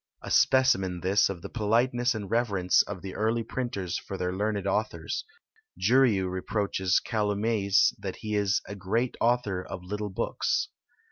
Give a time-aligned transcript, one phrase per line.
[0.23, 4.65] a specimen this of the politeness and reverence of the early printers for their learned
[4.65, 5.25] authors;
[5.79, 10.69] Jurieu reproaches Calomiès that he is a great author of little books!